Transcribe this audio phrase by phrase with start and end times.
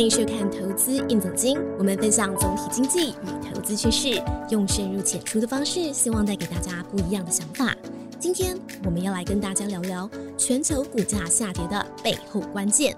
[0.00, 7.76] 欢迎收看《投资硬总经》，我们分享总体经济与投资趋势，用深入浅出的方式，希望带给大家不一样的想法。
[8.18, 10.08] 今天我们要来跟大家聊聊
[10.38, 12.96] 全球股价下跌的背后关键。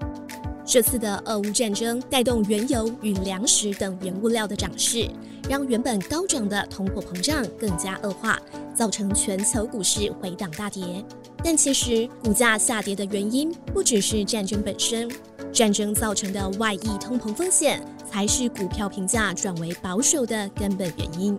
[0.65, 5.05] 这次的俄乌战争带动原油与粮食等原物料的涨势，
[5.49, 8.39] 让原本高涨的通货膨胀更加恶化，
[8.73, 11.03] 造成全球股市回档大跌。
[11.43, 15.11] 但其实股价下跌的原因不只是战争本身，
[15.53, 21.37] 战争造成的外溢通膨风险才是股票评价转为保守的根本原因。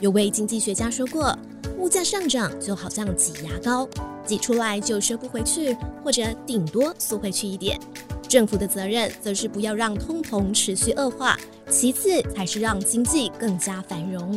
[0.00, 1.38] 有位经济学家说过，
[1.78, 3.88] 物价上涨就好像挤牙膏，
[4.26, 7.78] 挤出来就收不回去，或者顶多缩回去一点。
[8.28, 11.38] 政府的责任则是不要让通膨持续恶化，
[11.70, 14.36] 其次才是让经济更加繁荣。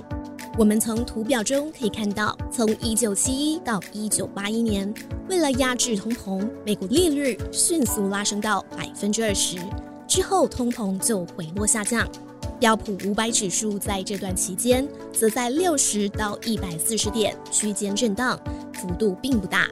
[0.59, 4.93] 我们从图表中可以看到，从一九七一到一九八一年，
[5.29, 9.57] 为了压制通膨，美国利率迅速拉升到百分之二十，
[10.05, 12.05] 之后通膨就回落下降。
[12.59, 18.37] 标普五百指数在这段期间，则在六十到一百四十点区间震荡，
[18.73, 19.65] 幅度并不大。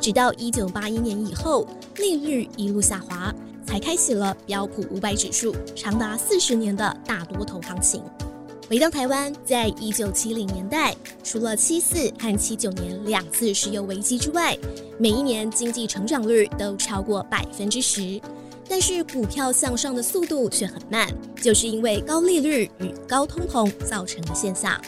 [0.00, 3.34] 直到一九八一年以后，利率一路下滑。
[3.66, 8.02] 才开启了标普五百指数长达四十年的大多头行情。
[8.68, 14.54] 回到台湾，在一九七零年代，除了七四和七九年两次石油危机之外，
[14.98, 18.20] 每一年经济成长率都超过百分之十，
[18.68, 21.08] 但是股票向上的速度却很慢，
[21.40, 24.78] 就是因为高利率与高通膨造成的现象。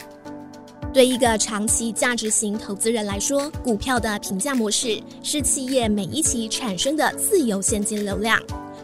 [0.93, 8.39] 对一个长期价值型投资人来说，股票的评价模式是企业每一期产生的自由现金流量，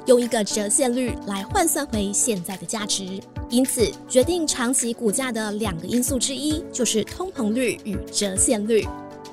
[0.08, 3.22] 用一个折现率来换算回现在的价值。
[3.50, 8.88] 因此，决定长期股价的两个因素之一就是通膨率与折现率，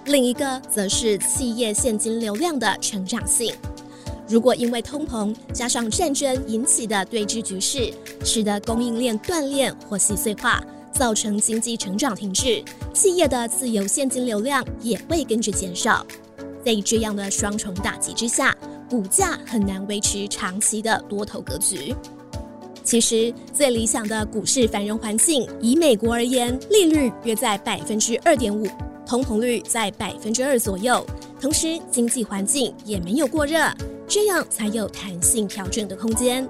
[0.06, 3.54] 另一个则是企业现金流量的成长性。
[4.28, 7.92] 如果因为通膨加上战争引起的对峙局势，
[8.24, 10.62] 使得供应链断裂或细碎化。
[10.96, 16.06] 造成经济成长停滞，企业的自由现金流量也会跟着减少。
[16.64, 18.56] 在这样的双重打击之下，
[18.88, 21.92] 股价很难维持长期的多头格局。
[22.84, 28.66] 其实，最理想的股市繁荣环境，以美国而言，利率约在百分之二点五，
[29.06, 31.04] 通膨率在百分之二左右，
[31.40, 33.58] 同时经济环境也没有过热，
[34.06, 36.46] 这样才有弹性调整的空间。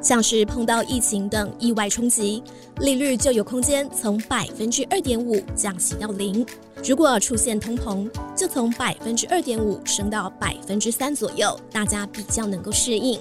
[0.00, 2.42] 像是碰到疫情等意外冲击，
[2.80, 6.44] 利率就有空间从百分之二点五降息到零；
[6.84, 13.20] 如果出现通膨，就从百分之二点五升到百分之三左右，大家比较能够适应。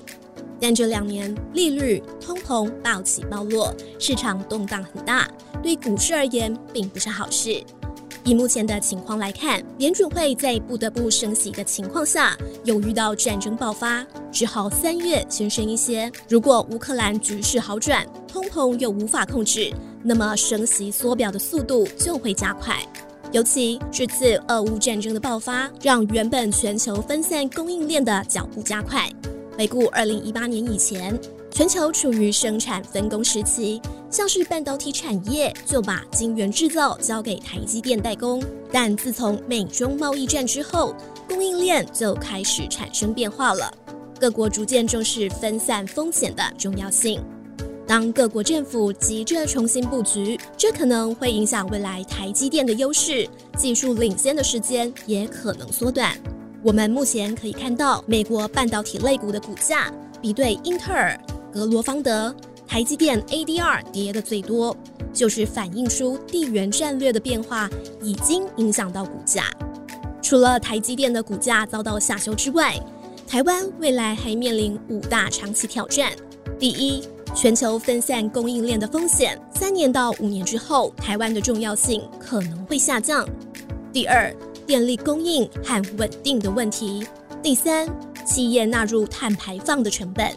[0.60, 5.28] 但这两年利率、通膨暴起暴落，市场动荡很大，
[5.62, 7.64] 对股市而言并不是好事。
[8.24, 12.36] 以目前的情况来看，联准会在不得不升息的情况下，
[12.66, 16.12] 又遇到战争爆发，只好三月先升一些。
[16.28, 19.72] 如果乌克兰局势好转，通膨又无法控制，
[20.04, 22.76] 那么升息缩表的速度就会加快。
[23.32, 29.10] 尤其这次俄乌战争的爆发，让原本全球分散供应链的脚步加快。
[29.58, 31.20] 回顾二零一八年以前。
[31.50, 33.82] 全球处于生产分工时期，
[34.12, 38.44] 像是半导体产业就把晶圆制造交给台积电代工。
[38.72, 40.96] 但自从美中贸易战之后，
[41.28, 43.74] 供应链就开始产生变化了。
[44.20, 47.20] 各国逐渐重视分散风险的重要性。
[47.88, 56.16] 当各国政府急着重新布局，这可能会影响未来台积电的优势，技术领先的时间也可能缩短。
[56.64, 59.92] 我们目前可以看到，美国半导体类股的股价
[60.22, 61.18] 比对英特尔。
[61.52, 62.36] 格罗方德、
[62.68, 64.76] 台积电 ADR 跌的最多，
[65.14, 67.70] 就是反映出地缘战略的变化
[68.02, 69.46] 已经影响到股价。
[70.22, 72.76] 除了台积电的股价遭到下修之外，
[73.28, 76.12] 台湾未来还面临五大长期挑战：
[76.60, 77.04] 第一，
[77.34, 83.26] 全球分散供应链的风险，三年到五年之后，台湾的重要性可能会下降；
[83.94, 84.36] 第二，
[84.68, 87.02] 电力供应和稳定的问题；
[87.42, 87.88] 第三，
[88.26, 90.30] 企业纳入碳排放的成本。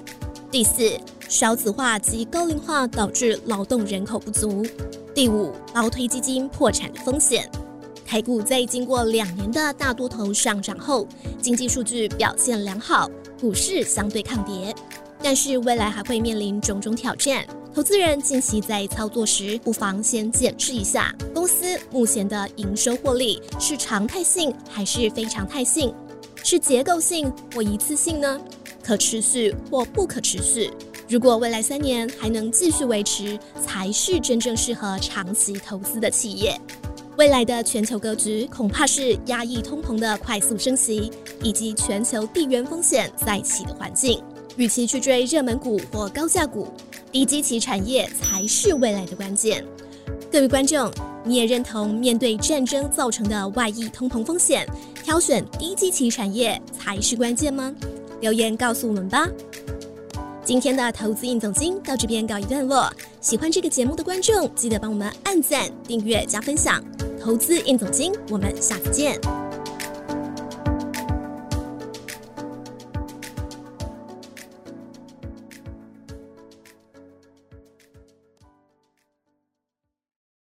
[0.52, 0.88] 第四，
[1.28, 4.64] 少子化及高龄化导致劳动人口不足。
[5.12, 7.50] 第五，劳退基金破产的风险。
[8.06, 11.08] 台股在经过两年的大多头上涨后，
[11.42, 13.10] 经济数据表现良好，
[13.40, 14.72] 股市相对抗跌。
[15.20, 25.94] 但是未来还会面临种种挑战，投资人近期在操作时，不妨先检视一下公司目前的营收获利是常态性还是非常态性，
[26.42, 28.40] 是结构性或一次性呢？
[28.82, 30.68] 可持续或不可持续，
[31.08, 36.60] 如果未来三年还能继续维持，才是真正适合长期投资的企业。
[37.16, 41.08] 未来的全球格局恐怕是压抑通膨的快速升级，
[41.40, 44.20] 以及全球地缘风险再起的环境。
[44.56, 46.68] 与其去追热门股或高价股，
[47.12, 49.64] 低基期产业才是未来的关键。
[50.30, 50.90] 各位观众，
[51.24, 54.66] 你也认同面对战争造成的外溢通膨风险，
[55.02, 57.74] 挑选低基期产业才是关键吗？
[58.20, 59.28] 留言告诉我们吧。
[60.44, 62.92] 今天的投资印总经到这边告一段落。
[63.20, 66.82] 喜欢这个节目的观众，记得帮我们按赞、订阅、加分享。
[67.20, 69.20] 投资印总经，我们下次见。